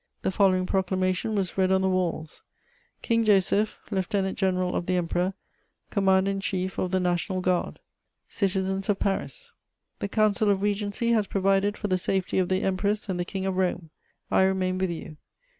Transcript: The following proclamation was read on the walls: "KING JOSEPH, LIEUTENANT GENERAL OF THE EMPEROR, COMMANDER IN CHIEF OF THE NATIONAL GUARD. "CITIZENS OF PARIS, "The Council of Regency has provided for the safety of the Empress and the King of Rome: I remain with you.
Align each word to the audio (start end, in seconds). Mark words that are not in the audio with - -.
The 0.23 0.31
following 0.31 0.65
proclamation 0.65 1.35
was 1.35 1.59
read 1.59 1.71
on 1.71 1.81
the 1.83 1.87
walls: 1.87 2.41
"KING 3.03 3.23
JOSEPH, 3.23 3.77
LIEUTENANT 3.91 4.35
GENERAL 4.35 4.75
OF 4.75 4.87
THE 4.87 4.95
EMPEROR, 4.97 5.35
COMMANDER 5.91 6.31
IN 6.31 6.39
CHIEF 6.39 6.79
OF 6.79 6.89
THE 6.89 6.99
NATIONAL 6.99 7.41
GUARD. 7.43 7.79
"CITIZENS 8.27 8.89
OF 8.89 8.97
PARIS, 8.97 9.53
"The 9.99 10.07
Council 10.07 10.49
of 10.49 10.63
Regency 10.63 11.09
has 11.11 11.27
provided 11.27 11.77
for 11.77 11.87
the 11.87 11.99
safety 11.99 12.39
of 12.39 12.49
the 12.49 12.63
Empress 12.63 13.09
and 13.09 13.19
the 13.19 13.25
King 13.25 13.45
of 13.45 13.57
Rome: 13.57 13.91
I 14.31 14.41
remain 14.41 14.79
with 14.79 14.89
you. 14.89 15.17